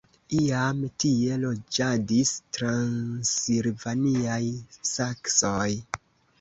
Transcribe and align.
Iam 0.35 0.79
tie 1.03 1.37
loĝadis 1.43 2.33
transilvaniaj 2.59 4.41
saksoj. 4.97 5.71